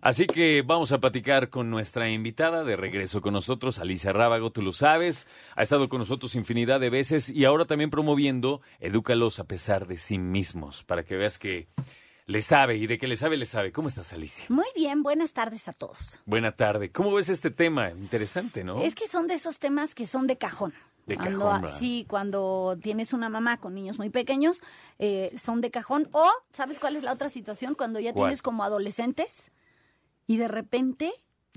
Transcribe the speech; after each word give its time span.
Así 0.00 0.28
que 0.28 0.62
vamos 0.62 0.92
a 0.92 1.00
platicar 1.00 1.50
con 1.50 1.68
nuestra 1.68 2.08
invitada 2.08 2.62
de 2.62 2.76
regreso 2.76 3.20
con 3.20 3.32
nosotros, 3.32 3.80
Alicia 3.80 4.12
Rábago, 4.12 4.52
tú 4.52 4.62
lo 4.62 4.72
sabes, 4.72 5.26
ha 5.56 5.64
estado 5.64 5.88
con 5.88 5.98
nosotros 5.98 6.36
infinidad 6.36 6.78
de 6.78 6.90
veces 6.90 7.30
y 7.30 7.46
ahora 7.46 7.64
también 7.64 7.90
promoviendo 7.90 8.60
Edúcalos 8.78 9.40
a 9.40 9.48
pesar 9.48 9.88
de 9.88 9.96
sí 9.96 10.18
mismos, 10.18 10.84
para 10.84 11.02
que 11.02 11.16
veas 11.16 11.36
que 11.36 11.66
le 12.26 12.42
sabe 12.42 12.76
y 12.76 12.86
de 12.86 12.98
que 12.98 13.06
le 13.06 13.16
sabe, 13.16 13.36
le 13.36 13.46
sabe. 13.46 13.72
¿Cómo 13.72 13.88
estás, 13.88 14.12
Alicia? 14.12 14.44
Muy 14.48 14.66
bien, 14.74 15.02
buenas 15.02 15.32
tardes 15.32 15.68
a 15.68 15.72
todos. 15.72 16.18
Buena 16.26 16.52
tarde. 16.52 16.90
¿Cómo 16.90 17.14
ves 17.14 17.28
este 17.28 17.50
tema? 17.50 17.90
Interesante, 17.90 18.64
¿no? 18.64 18.82
Es 18.82 18.94
que 18.94 19.06
son 19.06 19.26
de 19.28 19.34
esos 19.34 19.58
temas 19.58 19.94
que 19.94 20.06
son 20.06 20.26
de 20.26 20.36
cajón. 20.36 20.72
De 21.06 21.16
cuando, 21.16 21.46
cajón. 21.46 21.68
Sí, 21.78 22.04
cuando 22.08 22.76
tienes 22.82 23.12
una 23.12 23.28
mamá 23.28 23.58
con 23.58 23.74
niños 23.74 23.98
muy 23.98 24.10
pequeños, 24.10 24.60
eh, 24.98 25.34
son 25.40 25.60
de 25.60 25.70
cajón. 25.70 26.08
O, 26.10 26.28
¿sabes 26.50 26.80
cuál 26.80 26.96
es 26.96 27.04
la 27.04 27.12
otra 27.12 27.28
situación? 27.28 27.76
Cuando 27.76 28.00
ya 28.00 28.12
¿Cuál? 28.12 28.26
tienes 28.26 28.42
como 28.42 28.64
adolescentes 28.64 29.52
y 30.26 30.36
de 30.36 30.48
repente, 30.48 31.12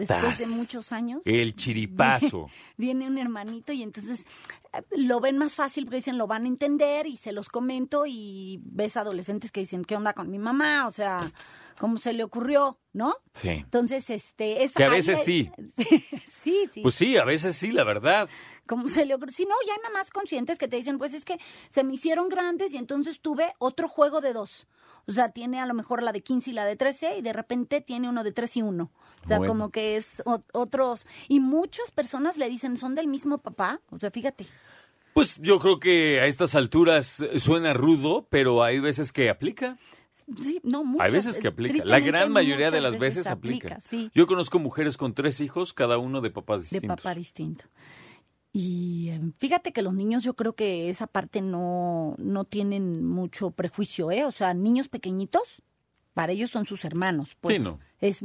después 0.08 0.40
de 0.40 0.48
muchos 0.48 0.92
años, 0.92 1.22
El 1.26 1.56
chiripazo. 1.56 2.48
viene 2.78 3.08
un 3.08 3.18
hermanito 3.18 3.72
y 3.74 3.84
entonces 3.84 4.26
eh, 4.74 4.82
lo 4.98 5.20
ven 5.20 5.38
más 5.38 5.56
fácil 5.56 5.86
porque 5.86 5.98
dicen 5.98 6.18
lo 6.18 6.26
van 6.28 6.46
a 6.46 6.48
entender 6.48 7.06
y 7.08 7.18
se 7.18 7.32
los 7.32 7.50
comento 7.50 8.06
y 8.08 8.60
ves 8.64 8.98
adolescentes 8.98 9.52
que 9.52 9.60
dicen, 9.62 9.86
¿qué 9.86 9.96
onda 9.96 10.14
con 10.14 10.30
mi 10.32 10.40
mamá? 10.40 10.88
O 10.88 10.92
sea, 10.92 11.32
¿cómo 11.80 11.98
se 11.98 12.14
le 12.14 12.24
ocurrió? 12.24 12.80
¿No? 12.92 13.16
Sí. 13.36 13.50
Entonces, 13.50 14.10
este... 14.10 14.64
Es, 14.64 14.74
Que 14.74 14.84
a 14.86 14.90
veces 14.90 15.20
hay- 15.20 15.24
sí. 15.26 15.52
sí, 16.42 16.68
sí. 16.72 16.82
Pues 16.82 16.96
sí, 16.96 17.18
a 17.18 17.24
veces 17.24 17.56
sí, 17.56 17.72
la 17.72 17.84
verdad. 17.84 18.28
¿Cómo 18.70 18.88
se 18.88 19.04
le 19.08 19.16
ocurre? 19.16 19.32
Si 19.32 19.46
no, 19.46 19.56
ya 19.66 19.74
hay 19.74 19.80
mamás 19.82 20.12
conscientes 20.12 20.60
que 20.60 20.68
te 20.68 20.76
dicen, 20.78 21.00
pues 21.00 21.16
es 21.16 21.26
que 21.26 21.40
se 21.70 21.84
me 21.84 21.96
hicieron 21.96 22.30
grandes 22.30 22.72
y 22.76 22.78
entonces 22.78 23.20
tuve 23.20 23.52
otro 23.58 23.88
juego 23.90 24.22
de 24.22 24.32
dos. 24.32 24.68
O 25.08 25.12
sea, 25.12 25.30
tiene 25.32 25.60
a 25.60 25.66
lo 25.66 25.74
mejor 25.74 26.04
la 26.04 26.12
de 26.12 26.22
15 26.22 26.52
y 26.52 26.54
la 26.54 26.66
de 26.66 26.76
13 26.76 27.18
y 27.18 27.22
de 27.24 27.34
repente 27.34 27.82
tiene 27.82 28.08
uno 28.08 28.24
de 28.24 28.32
3 28.32 28.58
y 28.58 28.62
1. 28.62 28.84
O 28.84 29.28
sea, 29.28 29.40
Bueno. 29.40 29.52
como 29.52 29.72
que 29.72 29.98
es 29.98 30.22
otros... 30.54 31.08
Y 31.28 31.40
muchas 31.40 31.90
personas 31.90 32.38
le 32.38 32.48
dicen, 32.48 32.78
¿son 32.78 32.94
del 32.94 33.08
mismo 33.08 33.40
papá? 33.40 33.82
O 33.90 33.98
sea, 33.98 34.12
fíjate. 34.12 34.46
Pues 35.16 35.40
yo 35.42 35.58
creo 35.60 35.80
que 35.80 36.20
a 36.22 36.28
estas 36.28 36.54
alturas 36.54 37.26
suena 37.40 37.74
rudo, 37.74 38.28
pero 38.30 38.62
hay 38.64 38.80
veces 38.80 39.12
que 39.12 39.32
aplica. 39.32 39.80
Sí, 40.38 40.60
no, 40.64 40.84
muchas. 40.84 41.08
Hay 41.08 41.12
veces 41.12 41.40
que 41.40 41.48
aplica. 41.48 41.84
La 41.86 42.00
gran 42.00 42.32
mayoría 42.32 42.70
de 42.70 42.82
las 42.82 43.00
veces 43.00 43.26
aplica. 43.26 43.82
Sí, 43.82 44.12
Yo 44.14 44.28
conozco 44.28 44.60
mujeres 44.60 44.96
con 44.96 45.16
tres 45.16 45.42
hijos, 45.42 45.74
cada 45.74 45.98
uno 45.98 46.22
de 46.22 46.30
papás 46.30 46.62
de 46.62 46.66
distintos. 46.66 46.98
papá 46.98 47.16
distinto. 47.16 47.66
Y 48.52 49.10
eh, 49.10 49.22
fíjate 49.38 49.72
que 49.72 49.82
los 49.82 49.94
niños 49.94 50.24
yo 50.24 50.34
creo 50.36 50.54
que 50.54 50.90
esa 50.90 51.08
parte 51.08 51.42
no, 51.42 52.16
no 52.18 52.46
tienen 52.46 53.06
mucho 53.06 53.52
prejuicio, 53.52 54.12
¿eh? 54.12 54.26
O 54.26 54.32
sea, 54.32 54.54
niños 54.54 54.90
pequeñitos, 54.90 55.62
para 56.14 56.32
ellos 56.32 56.50
son 56.50 56.66
sus 56.66 56.84
hermanos. 56.84 57.38
Pues 57.40 57.58
Sí, 57.58 57.64
no. 57.64 57.80
es, 58.00 58.22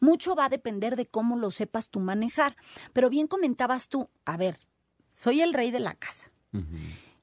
mucho 0.00 0.34
va 0.34 0.46
a 0.46 0.48
depender 0.48 0.96
de 0.96 1.06
cómo 1.06 1.36
lo 1.36 1.50
sepas 1.50 1.90
tú 1.90 2.00
manejar. 2.00 2.56
Pero 2.92 3.10
bien 3.10 3.26
comentabas 3.26 3.88
tú, 3.88 4.08
a 4.24 4.36
ver, 4.36 4.58
soy 5.08 5.42
el 5.42 5.52
rey 5.52 5.70
de 5.70 5.80
la 5.80 5.94
casa. 5.94 6.30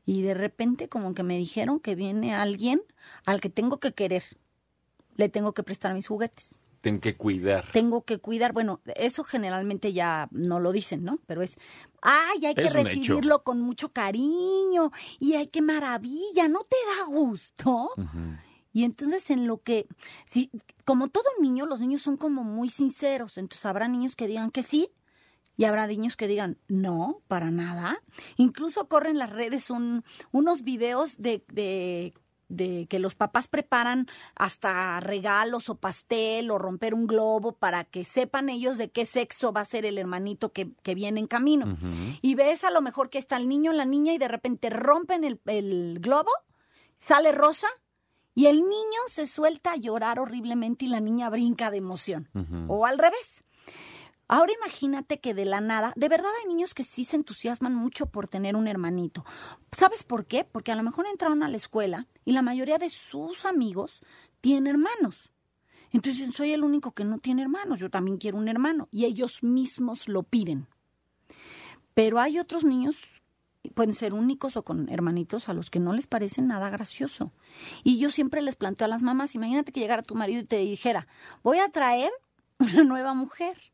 Y 0.06 0.22
de 0.22 0.36
repente 0.36 0.90
como 0.90 1.16
que 1.16 1.24
me 1.24 1.38
dijeron 1.38 1.80
que 1.80 1.96
viene 1.96 2.36
alguien 2.36 2.82
al 3.26 3.42
que 3.42 3.50
tengo 3.50 3.80
que 3.80 3.94
querer. 3.94 4.24
Le 5.16 5.30
tengo 5.30 5.54
que 5.54 5.64
prestar 5.64 5.94
mis 5.94 6.08
juguetes. 6.08 6.60
Ten 6.84 7.00
que 7.00 7.16
cuidar. 7.16 7.66
Tengo 7.72 8.04
que 8.04 8.20
cuidar. 8.20 8.52
Bueno, 8.52 8.82
eso 8.98 9.24
generalmente 9.24 9.94
ya 9.94 10.28
no 10.32 10.60
lo 10.60 10.74
dicen, 10.74 11.06
¿no? 11.06 11.18
Pero 11.28 11.42
es, 11.42 11.58
ay, 12.02 12.46
hay 12.46 12.56
que 12.56 12.66
Es 12.66 12.74
recibirlo 12.74 13.42
con 13.44 13.62
mucho 13.62 13.94
cariño. 13.94 14.92
Y 15.18 15.36
ay, 15.36 15.48
qué 15.48 15.62
maravilla, 15.62 16.50
¿no 16.50 16.60
te 16.64 16.76
da 16.98 17.06
gusto? 17.06 17.92
Y 18.74 18.84
entonces 18.84 19.32
en 19.32 19.48
lo 19.48 19.62
que, 19.62 19.88
sí, 20.26 20.52
como 20.84 21.08
todo 21.08 21.24
niño, 21.40 21.66
los 21.68 21.80
niños 21.80 22.02
son 22.02 22.18
como 22.18 22.44
muy 22.44 22.70
sinceros. 22.70 23.38
Entonces 23.38 23.66
habrá 23.66 23.88
niños 23.88 24.18
que 24.18 24.28
digan 24.28 24.52
que 24.52 24.62
sí 24.62 24.92
y 25.56 25.64
habrá 25.64 25.88
niños 25.88 26.18
que 26.18 26.28
digan 26.28 26.58
no, 26.68 27.22
para 27.30 27.50
nada. 27.50 28.04
Incluso 28.36 28.90
corren 28.90 29.18
las 29.18 29.30
redes 29.30 29.70
un, 29.70 30.04
unos 30.32 30.64
videos 30.64 31.18
de, 31.18 31.46
de, 31.48 32.14
de 32.56 32.88
que 32.90 33.00
los 33.00 33.16
papás 33.16 33.48
preparan 33.48 34.08
hasta 34.36 35.00
regalos 35.00 35.70
o 35.70 35.76
pastel 35.76 36.52
o 36.52 36.58
romper 36.58 36.94
un 36.94 37.08
globo 37.08 37.54
para 37.54 37.84
que 37.84 38.06
sepan 38.06 38.50
ellos 38.50 38.78
de 38.78 38.90
qué 38.90 39.06
sexo 39.06 39.52
va 39.54 39.62
a 39.62 39.66
ser 39.66 39.86
el 39.86 39.98
hermanito 39.98 40.52
que, 40.52 40.72
que 40.84 40.96
viene 40.96 41.20
en 41.20 41.28
camino. 41.28 41.78
Y 42.22 42.36
ves 42.36 42.64
a 42.64 42.72
lo 42.72 42.82
mejor 42.82 43.10
que 43.10 43.18
está 43.18 43.38
el 43.38 43.48
niño, 43.48 43.74
la 43.74 43.86
niña 43.86 44.14
y 44.14 44.18
de 44.18 44.28
repente 44.28 44.70
rompen 44.70 45.24
el, 45.24 45.40
el 45.46 46.00
globo, 46.00 46.32
sale 46.96 47.32
rosa 47.32 47.68
y 48.36 48.48
el 48.48 48.62
niño 48.62 49.00
se 49.08 49.28
suelta 49.28 49.74
a 49.74 49.78
llorar 49.78 50.20
horriblemente 50.20 50.86
y 50.86 50.88
la 50.88 51.00
niña 51.00 51.30
brinca 51.30 51.70
de 51.70 51.78
emoción. 51.78 52.30
O 52.68 52.86
al 52.86 52.98
revés. 52.98 53.44
Ahora 54.34 54.52
imagínate 54.52 55.20
que 55.20 55.36
de 55.36 55.46
la 55.46 55.62
nada, 55.62 55.94
de 55.96 56.10
verdad 56.10 56.32
hay 56.42 56.48
niños 56.48 56.74
que 56.74 56.84
sí 56.84 57.04
se 57.04 57.18
entusiasman 57.18 57.76
mucho 57.76 58.08
por 58.08 58.28
tener 58.28 58.56
un 58.56 58.68
hermanito. 58.68 59.24
¿Sabes 59.72 60.04
por 60.04 60.26
qué? 60.26 60.44
Porque 60.44 60.72
a 60.72 60.76
lo 60.76 60.82
mejor 60.82 61.06
entraron 61.06 61.44
a 61.44 61.48
la 61.48 61.56
escuela 61.56 62.08
y 62.26 62.32
la 62.32 62.42
mayoría 62.42 62.80
de 62.80 62.90
sus 62.90 63.46
amigos 63.46 64.02
tienen 64.42 64.66
hermanos. 64.66 65.30
Entonces 65.92 66.34
soy 66.34 66.52
el 66.52 66.64
único 66.64 66.94
que 66.94 67.04
no 67.04 67.20
tiene 67.20 67.44
hermanos, 67.44 67.80
yo 67.80 67.92
también 67.92 68.18
quiero 68.18 68.40
un 68.40 68.48
hermano. 68.48 68.88
Y 68.90 69.06
ellos 69.06 69.44
mismos 69.44 70.08
lo 70.08 70.24
piden. 70.24 70.66
Pero 71.94 72.20
hay 72.20 72.40
otros 72.40 72.64
niños, 72.64 72.96
pueden 73.76 73.94
ser 73.94 74.16
únicos 74.16 74.58
o 74.58 74.64
con 74.64 74.90
hermanitos, 74.90 75.48
a 75.48 75.54
los 75.54 75.70
que 75.70 75.80
no 75.80 75.94
les 75.94 76.08
parece 76.08 76.42
nada 76.42 76.72
gracioso. 76.72 77.32
Y 77.84 78.00
yo 78.00 78.10
siempre 78.10 78.42
les 78.42 78.56
planteo 78.56 78.86
a 78.86 78.88
las 78.88 79.04
mamás, 79.04 79.36
imagínate 79.36 79.72
que 79.72 79.80
llegara 79.80 80.02
tu 80.02 80.16
marido 80.16 80.42
y 80.42 80.46
te 80.46 80.58
dijera, 80.58 81.06
voy 81.44 81.60
a 81.60 81.70
traer 81.70 82.10
una 82.58 82.84
nueva 82.84 83.14
mujer, 83.14 83.73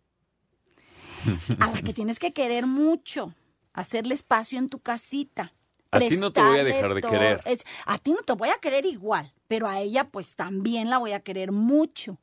a 1.59 1.69
la 1.71 1.81
que 1.81 1.93
tienes 1.93 2.19
que 2.19 2.33
querer 2.33 2.65
mucho, 2.67 3.33
hacerle 3.73 4.13
espacio 4.13 4.57
en 4.59 4.69
tu 4.69 4.79
casita. 4.79 5.53
A 5.91 5.99
ti 5.99 6.17
no 6.17 6.31
te 6.31 6.41
voy 6.41 6.59
a 6.59 6.63
dejar 6.63 6.93
de 6.93 7.01
querer. 7.01 7.41
Es- 7.45 7.65
a 7.85 7.97
ti 7.97 8.11
no 8.11 8.17
te 8.19 8.33
voy 8.33 8.49
a 8.49 8.59
querer 8.61 8.85
igual, 8.85 9.33
pero 9.47 9.67
a 9.67 9.79
ella 9.79 10.09
pues 10.09 10.35
también 10.35 10.89
la 10.89 10.97
voy 10.99 11.13
a 11.13 11.21
querer 11.21 11.51
mucho. 11.51 12.19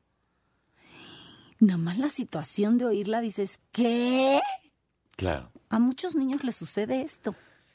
Nada 1.58 1.78
más 1.78 1.98
la 1.98 2.10
situación 2.10 2.78
de 2.78 2.84
oírla 2.84 3.20
dices, 3.20 3.60
¿qué? 3.72 4.40
Claro. 5.16 5.50
A 5.70 5.78
muchos 5.78 6.14
niños 6.14 6.44
les 6.44 6.54
sucede 6.54 7.00
esto. 7.00 7.34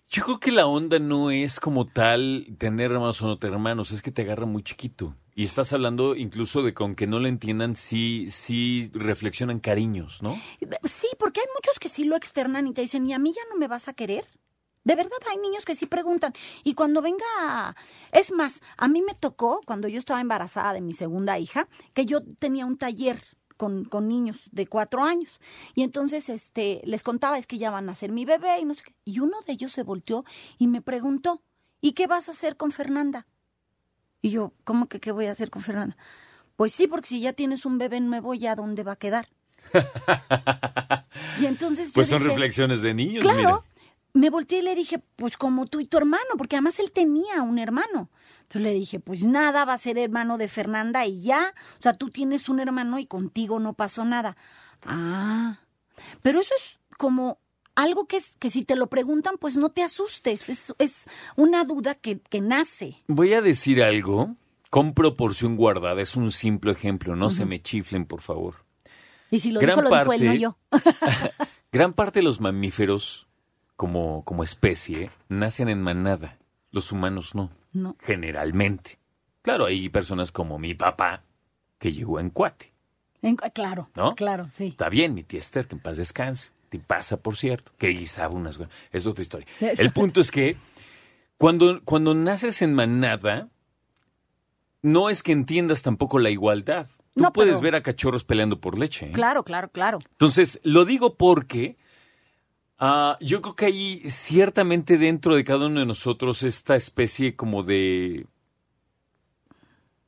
Yo 0.09 0.23
creo 0.23 0.39
que 0.39 0.51
la 0.51 0.67
onda 0.67 0.99
no 0.99 1.31
es 1.31 1.59
como 1.59 1.87
tal 1.87 2.45
tener 2.57 2.91
hermanos 2.91 3.21
o 3.21 3.27
no 3.27 3.37
tener 3.39 3.53
hermanos, 3.55 3.91
es 3.91 4.01
que 4.01 4.11
te 4.11 4.21
agarra 4.21 4.45
muy 4.45 4.61
chiquito. 4.63 5.15
Y 5.33 5.45
estás 5.45 5.71
hablando 5.73 6.15
incluso 6.15 6.61
de 6.61 6.73
que 6.73 7.07
no 7.07 7.19
le 7.19 7.29
entiendan, 7.29 7.75
sí, 7.75 8.29
sí 8.31 8.91
reflexionan 8.93 9.59
cariños, 9.59 10.21
¿no? 10.21 10.39
Sí, 10.83 11.07
porque 11.17 11.39
hay 11.39 11.47
muchos 11.55 11.79
que 11.79 11.89
sí 11.89 12.03
lo 12.03 12.15
externan 12.15 12.67
y 12.67 12.73
te 12.73 12.81
dicen, 12.81 13.07
¿y 13.07 13.13
a 13.13 13.19
mí 13.19 13.31
ya 13.33 13.41
no 13.49 13.57
me 13.57 13.67
vas 13.67 13.87
a 13.87 13.93
querer? 13.93 14.25
De 14.83 14.95
verdad 14.95 15.17
hay 15.29 15.37
niños 15.37 15.63
que 15.63 15.75
sí 15.75 15.85
preguntan. 15.85 16.33
Y 16.63 16.73
cuando 16.73 17.01
venga, 17.01 17.75
es 18.11 18.31
más, 18.31 18.61
a 18.77 18.87
mí 18.87 19.01
me 19.01 19.13
tocó, 19.13 19.61
cuando 19.65 19.87
yo 19.87 19.99
estaba 19.99 20.21
embarazada 20.21 20.73
de 20.73 20.81
mi 20.81 20.93
segunda 20.93 21.37
hija, 21.39 21.67
que 21.93 22.05
yo 22.05 22.19
tenía 22.39 22.65
un 22.65 22.77
taller 22.77 23.21
con, 23.57 23.85
con 23.85 24.07
niños 24.07 24.49
de 24.51 24.65
cuatro 24.65 25.03
años. 25.03 25.39
Y 25.75 25.83
entonces 25.83 26.29
este, 26.29 26.81
les 26.83 27.03
contaba, 27.03 27.37
es 27.37 27.47
que 27.47 27.59
ya 27.59 27.69
van 27.69 27.89
a 27.89 27.95
ser 27.95 28.11
mi 28.11 28.25
bebé 28.25 28.59
y 28.59 28.65
no 28.65 28.73
sé 28.73 28.83
qué. 28.85 28.95
Y 29.05 29.19
uno 29.19 29.37
de 29.45 29.53
ellos 29.53 29.71
se 29.71 29.83
volteó 29.83 30.25
y 30.57 30.67
me 30.67 30.81
preguntó, 30.81 31.43
¿y 31.79 31.91
qué 31.93 32.07
vas 32.07 32.27
a 32.27 32.31
hacer 32.31 32.57
con 32.57 32.71
Fernanda? 32.71 33.27
Y 34.21 34.29
yo, 34.29 34.53
¿cómo 34.63 34.87
que 34.87 34.99
qué 34.99 35.11
voy 35.11 35.25
a 35.27 35.31
hacer 35.31 35.49
con 35.49 35.61
Fernanda? 35.61 35.95
Pues 36.55 36.73
sí, 36.73 36.87
porque 36.87 37.07
si 37.07 37.21
ya 37.21 37.33
tienes 37.33 37.65
un 37.65 37.77
bebé 37.77 37.99
nuevo, 37.99 38.33
¿ya 38.33 38.55
dónde 38.55 38.83
va 38.83 38.93
a 38.93 38.95
quedar? 38.97 39.29
y 41.39 41.45
entonces 41.45 41.87
yo 41.89 41.93
Pues 41.95 42.09
son 42.09 42.19
dije, 42.19 42.29
reflexiones 42.29 42.81
de 42.81 42.93
niños, 42.93 43.23
Claro. 43.23 43.37
mira. 43.37 43.59
Me 44.13 44.29
volteé 44.29 44.59
y 44.59 44.61
le 44.61 44.75
dije, 44.75 45.01
pues 45.15 45.37
como 45.37 45.67
tú 45.67 45.79
y 45.79 45.85
tu 45.85 45.97
hermano, 45.97 46.31
porque 46.37 46.57
además 46.57 46.77
él 46.79 46.91
tenía 46.91 47.43
un 47.43 47.57
hermano. 47.57 48.09
Entonces 48.41 48.61
le 48.61 48.73
dije, 48.73 48.99
pues 48.99 49.23
nada, 49.23 49.63
va 49.63 49.71
a 49.71 49.77
ser 49.77 49.97
hermano 49.97 50.37
de 50.37 50.49
Fernanda 50.49 51.05
y 51.05 51.21
ya. 51.21 51.53
O 51.79 51.81
sea, 51.81 51.93
tú 51.93 52.09
tienes 52.09 52.49
un 52.49 52.59
hermano 52.59 52.99
y 52.99 53.05
contigo 53.05 53.61
no 53.61 53.73
pasó 53.73 54.03
nada. 54.03 54.35
Ah, 54.83 55.59
pero 56.21 56.41
eso 56.41 56.53
es 56.57 56.77
como 56.97 57.39
algo 57.83 58.05
que, 58.05 58.17
es, 58.17 58.33
que 58.39 58.49
si 58.49 58.63
te 58.63 58.75
lo 58.75 58.87
preguntan, 58.87 59.35
pues 59.39 59.57
no 59.57 59.69
te 59.69 59.83
asustes. 59.83 60.49
Es, 60.49 60.73
es 60.79 61.05
una 61.35 61.63
duda 61.63 61.95
que, 61.95 62.19
que 62.19 62.41
nace. 62.41 62.95
Voy 63.07 63.33
a 63.33 63.41
decir 63.41 63.81
algo 63.83 64.35
con 64.69 64.93
proporción 64.93 65.55
guardada. 65.57 66.01
Es 66.01 66.15
un 66.15 66.31
simple 66.31 66.71
ejemplo. 66.71 67.15
No 67.15 67.29
se 67.29 67.45
me 67.45 67.61
chiflen, 67.61 68.05
por 68.05 68.21
favor. 68.21 68.55
Y 69.29 69.39
si 69.39 69.51
lo 69.51 69.59
Gran 69.59 69.77
dijo, 69.79 69.89
lo 69.89 69.97
dijo 69.97 70.13
él, 70.13 70.25
no 70.25 70.31
parte- 70.31 70.39
yo. 70.39 70.57
Gran 71.71 71.93
parte 71.93 72.19
de 72.19 72.23
los 72.23 72.41
mamíferos, 72.41 73.27
como, 73.77 74.23
como 74.25 74.43
especie, 74.43 75.09
nacen 75.29 75.69
en 75.69 75.81
manada. 75.81 76.37
Los 76.71 76.91
humanos 76.91 77.33
no. 77.35 77.49
No. 77.73 77.95
Generalmente. 78.01 78.99
Claro, 79.41 79.65
hay 79.65 79.87
personas 79.89 80.31
como 80.31 80.59
mi 80.59 80.73
papá, 80.73 81.23
que 81.79 81.91
llegó 81.93 82.19
en 82.19 82.29
cuate. 82.29 82.73
En- 83.21 83.35
claro, 83.37 83.89
¿No? 83.95 84.15
claro, 84.15 84.47
sí. 84.51 84.67
Está 84.67 84.89
bien, 84.89 85.13
mi 85.13 85.23
tía 85.23 85.39
Esther, 85.39 85.67
que 85.67 85.75
en 85.75 85.81
paz 85.81 85.95
descanse. 85.97 86.49
Te 86.71 86.79
pasa, 86.79 87.17
por 87.21 87.35
cierto, 87.35 87.73
que 87.77 87.89
guisaba 87.89 88.33
unas... 88.33 88.57
Es 88.93 89.05
otra 89.05 89.21
historia. 89.21 89.45
Eso. 89.59 89.81
El 89.83 89.91
punto 89.91 90.21
es 90.21 90.31
que 90.31 90.55
cuando, 91.37 91.81
cuando 91.83 92.13
naces 92.15 92.61
en 92.61 92.73
manada, 92.73 93.49
no 94.81 95.09
es 95.09 95.21
que 95.21 95.33
entiendas 95.33 95.81
tampoco 95.83 96.17
la 96.17 96.29
igualdad. 96.29 96.87
Tú 97.13 97.23
No, 97.23 97.33
puedes 97.33 97.55
pero- 97.57 97.61
ver 97.63 97.75
a 97.75 97.83
cachorros 97.83 98.23
peleando 98.23 98.61
por 98.61 98.79
leche. 98.79 99.07
¿eh? 99.07 99.11
Claro, 99.11 99.43
claro, 99.43 99.69
claro. 99.69 99.99
Entonces, 100.11 100.61
lo 100.63 100.85
digo 100.85 101.17
porque 101.17 101.75
ah, 102.79 103.17
yo 103.19 103.41
creo 103.41 103.55
que 103.57 103.65
hay 103.65 103.97
ciertamente 104.09 104.97
dentro 104.97 105.35
de 105.35 105.43
cada 105.43 105.65
uno 105.67 105.81
de 105.81 105.85
nosotros 105.85 106.41
esta 106.41 106.77
especie 106.77 107.35
como 107.35 107.63
de... 107.63 108.27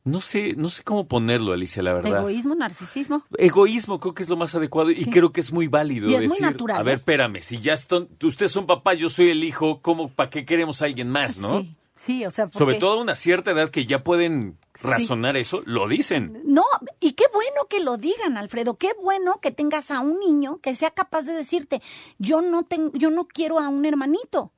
No 0.06 0.20
sé, 0.20 0.54
no 0.58 0.70
sé 0.70 0.84
cómo 0.84 1.08
ponerlo, 1.08 1.54
Alicia, 1.54 1.82
la 1.82 1.94
verdad. 1.94 2.20
Egoísmo, 2.20 2.56
narcisismo. 2.56 3.24
Egoísmo 3.38 4.00
creo 4.02 4.14
que 4.14 4.24
es 4.24 4.30
lo 4.30 4.36
más 4.36 4.54
adecuado 4.54 4.92
y 4.92 5.06
creo 5.06 5.32
que 5.32 5.40
es 5.40 5.54
muy 5.54 5.68
válido 5.68 6.10
Y 6.10 6.16
es 6.16 6.20
muy 6.22 6.30
decir, 6.30 6.42
natural, 6.44 6.78
a 6.78 6.84
ver, 6.84 6.96
¿eh? 6.96 6.98
espérame, 6.98 7.42
si 7.42 7.60
ya 7.60 7.74
están, 7.74 8.10
ustedes 8.22 8.52
son 8.52 8.66
papá, 8.66 8.94
yo 8.96 9.10
soy 9.10 9.30
el 9.30 9.44
hijo, 9.46 9.82
¿cómo, 9.82 10.10
para 10.10 10.30
qué 10.30 10.44
queremos 10.44 10.82
a 10.82 10.86
alguien 10.86 11.10
más, 11.10 11.38
no? 11.38 11.62
Sí, 11.62 11.76
sí, 11.96 12.26
o 12.26 12.32
sea, 12.32 12.48
porque... 12.48 12.58
Sobre 12.58 12.76
todo 12.80 13.00
a 13.00 13.02
una 13.02 13.16
cierta 13.16 13.52
edad 13.52 13.70
que 13.70 13.86
ya 13.86 14.04
pueden 14.04 14.58
Sí. 14.76 14.88
razonar 14.88 15.38
eso, 15.38 15.62
lo 15.66 15.88
dicen. 15.88 16.42
No, 16.46 16.64
y 17.00 17.12
qué 17.14 17.26
bueno 17.32 17.68
que 17.70 17.80
lo 17.80 17.98
digan, 17.98 18.38
Alfredo. 18.38 18.76
Qué 18.78 18.90
bueno 19.02 19.40
que 19.40 19.52
tengas 19.52 19.92
a 19.92 20.00
un 20.00 20.20
niño 20.20 20.58
que 20.64 20.74
sea 20.74 20.90
capaz 20.90 21.22
de 21.28 21.34
decirte, 21.34 21.80
yo 22.18 22.42
no 22.42 22.64
tengo, 22.64 22.92
yo 22.94 23.12
no 23.12 23.28
quiero 23.28 23.60
a 23.60 23.70
un 23.70 23.86
hermanito. 23.86 24.52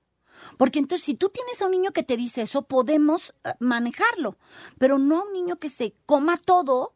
Porque 0.58 0.80
entonces, 0.80 1.06
si 1.06 1.16
tú 1.16 1.30
tienes 1.30 1.62
a 1.62 1.66
un 1.66 1.72
niño 1.72 1.92
que 1.92 2.04
te 2.04 2.18
dice 2.18 2.44
eso, 2.44 2.64
podemos 2.64 3.34
eh, 3.44 3.54
manejarlo. 3.60 4.38
Pero 4.78 5.00
no 5.00 5.20
a 5.20 5.24
un 5.24 5.34
niño 5.34 5.58
que 5.58 5.70
se 5.70 5.96
coma 6.06 6.38
todo 6.38 6.94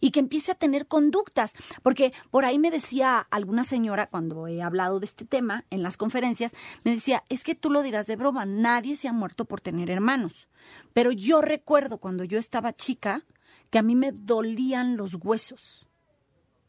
y 0.00 0.10
que 0.10 0.20
empiece 0.20 0.52
a 0.52 0.54
tener 0.54 0.86
conductas. 0.86 1.54
Porque 1.82 2.12
por 2.30 2.44
ahí 2.44 2.58
me 2.58 2.70
decía 2.70 3.18
alguna 3.30 3.64
señora, 3.64 4.08
cuando 4.08 4.46
he 4.46 4.62
hablado 4.62 4.98
de 4.98 5.06
este 5.06 5.24
tema 5.24 5.64
en 5.70 5.82
las 5.82 5.96
conferencias, 5.96 6.52
me 6.84 6.92
decía, 6.92 7.24
es 7.28 7.44
que 7.44 7.54
tú 7.54 7.70
lo 7.70 7.82
dirás 7.82 8.06
de 8.06 8.16
broma, 8.16 8.46
nadie 8.46 8.96
se 8.96 9.08
ha 9.08 9.12
muerto 9.12 9.44
por 9.44 9.60
tener 9.60 9.90
hermanos. 9.90 10.48
Pero 10.92 11.12
yo 11.12 11.42
recuerdo 11.42 11.98
cuando 11.98 12.24
yo 12.24 12.38
estaba 12.38 12.72
chica 12.72 13.24
que 13.70 13.78
a 13.78 13.82
mí 13.82 13.94
me 13.94 14.12
dolían 14.12 14.96
los 14.96 15.14
huesos. 15.14 15.86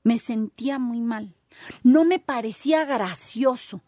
Me 0.04 0.20
sentía 0.20 0.80
muy 0.80 1.02
mal. 1.02 1.36
No 1.84 2.06
me 2.06 2.20
parecía 2.20 2.86
gracioso 2.86 3.82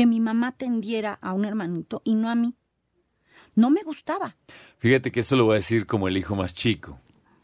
que 0.00 0.06
mi 0.06 0.18
mamá 0.18 0.52
tendiera 0.52 1.18
a 1.20 1.34
un 1.34 1.44
hermanito 1.44 2.00
y 2.06 2.14
no 2.14 2.30
a 2.30 2.34
mí. 2.34 2.54
No 3.54 3.68
me 3.68 3.82
gustaba. 3.82 4.34
Fíjate 4.78 5.12
que 5.12 5.20
esto 5.20 5.36
lo 5.36 5.44
voy 5.44 5.52
a 5.52 5.56
decir 5.56 5.84
como 5.86 6.08
el 6.08 6.16
hijo 6.16 6.36
más 6.36 6.54
chico. 6.54 6.98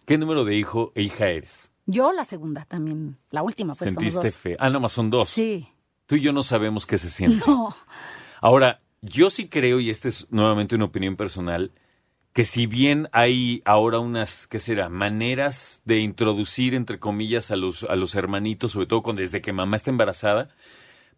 ¿Qué 0.06 0.16
número 0.16 0.42
de 0.46 0.56
hijo 0.56 0.90
e 0.94 1.02
hija 1.02 1.26
eres? 1.28 1.70
Yo 1.84 2.14
la 2.14 2.24
segunda 2.24 2.64
también, 2.64 3.18
la 3.30 3.42
última, 3.42 3.74
pues 3.74 3.92
somos 3.92 4.02
¿Sentiste 4.10 4.28
dos. 4.30 4.38
fe? 4.38 4.56
Ah, 4.58 4.70
no, 4.70 4.80
más 4.80 4.92
son 4.92 5.10
dos. 5.10 5.28
Sí. 5.28 5.68
Tú 6.06 6.14
y 6.14 6.22
yo 6.22 6.32
no 6.32 6.42
sabemos 6.42 6.86
qué 6.86 6.96
se 6.96 7.10
siente. 7.10 7.44
No. 7.46 7.76
Ahora, 8.40 8.80
yo 9.02 9.28
sí 9.28 9.48
creo, 9.48 9.78
y 9.78 9.90
esta 9.90 10.08
es 10.08 10.26
nuevamente 10.30 10.76
una 10.76 10.86
opinión 10.86 11.16
personal, 11.16 11.72
que 12.32 12.44
si 12.46 12.66
bien 12.66 13.10
hay 13.12 13.60
ahora 13.66 13.98
unas, 13.98 14.46
¿qué 14.46 14.60
será?, 14.60 14.88
maneras 14.88 15.82
de 15.84 15.98
introducir, 15.98 16.74
entre 16.74 16.98
comillas, 16.98 17.50
a 17.50 17.56
los, 17.56 17.84
a 17.84 17.96
los 17.96 18.14
hermanitos, 18.14 18.72
sobre 18.72 18.86
todo 18.86 19.02
cuando, 19.02 19.20
desde 19.20 19.42
que 19.42 19.52
mamá 19.52 19.76
está 19.76 19.90
embarazada, 19.90 20.48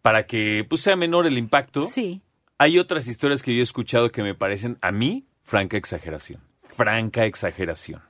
para 0.01 0.25
que 0.25 0.65
pues, 0.67 0.81
sea 0.81 0.95
menor 0.95 1.25
el 1.27 1.37
impacto, 1.37 1.83
Sí. 1.85 2.21
hay 2.57 2.79
otras 2.79 3.07
historias 3.07 3.41
que 3.43 3.53
yo 3.53 3.59
he 3.59 3.63
escuchado 3.63 4.11
que 4.11 4.23
me 4.23 4.35
parecen, 4.35 4.77
a 4.81 4.91
mí, 4.91 5.25
franca 5.43 5.77
exageración. 5.77 6.41
Franca 6.75 7.25
exageración. 7.25 8.01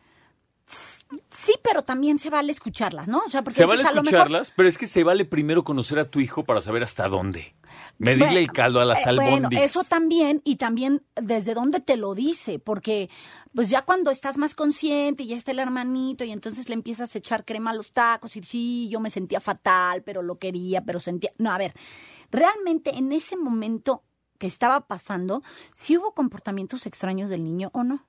Sí, 1.30 1.56
pero 1.64 1.84
también 1.84 2.20
se 2.20 2.30
vale 2.30 2.52
escucharlas, 2.52 3.08
¿no? 3.08 3.18
O 3.26 3.30
sea, 3.32 3.44
porque 3.44 3.60
Se 3.60 3.66
vale 3.66 3.82
a 3.82 3.92
lo 3.92 4.04
mejor 4.04 4.06
escucharlas, 4.06 4.52
pero 4.56 4.70
es 4.70 4.78
que 4.78 4.86
se 4.86 5.04
vale 5.04 5.26
primero 5.26 5.64
conocer 5.64 5.98
a 5.98 6.04
tu 6.04 6.20
hijo 6.20 6.44
para 6.44 6.62
saber 6.62 6.84
hasta 6.84 7.08
dónde. 7.08 7.56
Medirle 7.98 8.26
Bueno, 8.26 8.40
el 8.40 8.52
caldo 8.52 8.80
a 8.80 8.86
las 8.86 9.08
eh, 9.08 9.16
Bueno, 9.16 9.50
eso 9.52 9.84
también, 9.84 10.42
y 10.46 10.58
también 10.58 11.04
desde 11.16 11.56
dónde 11.56 11.80
te 11.80 11.98
lo 11.98 12.14
dice, 12.14 12.60
porque 12.60 13.10
pues 13.56 13.72
ya 13.72 13.82
cuando 13.82 14.12
estás 14.12 14.38
más 14.38 14.54
consciente 14.54 15.24
y 15.24 15.28
ya 15.30 15.38
está 15.38 15.50
el 15.50 15.60
hermanito 15.60 16.24
y 16.24 16.32
entonces 16.32 16.70
le 16.70 16.76
empiezas 16.76 17.16
a 17.16 17.18
echar 17.18 17.44
crema 17.44 17.72
a 17.72 17.76
los 17.76 17.92
tacos 17.92 18.36
y 18.36 18.44
sí, 18.44 18.88
yo 18.90 19.00
me 19.00 19.10
sentía 19.10 19.40
fatal, 19.40 20.04
pero 20.04 20.22
lo 20.22 20.38
quería, 20.38 20.86
pero 20.86 21.00
sentía... 21.00 21.32
No, 21.40 21.52
a 21.52 21.58
ver, 21.58 21.74
realmente 22.30 22.96
en 22.96 23.12
ese 23.14 23.36
momento 23.36 24.04
que 24.38 24.48
estaba 24.48 24.88
pasando, 24.88 25.42
si 25.74 25.98
hubo 25.98 26.14
comportamientos 26.14 26.86
extraños 26.86 27.32
del 27.32 27.44
niño 27.44 27.72
o 27.74 27.84
no. 27.84 28.09